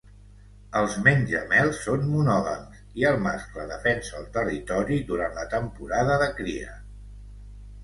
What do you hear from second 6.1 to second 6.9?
de cria.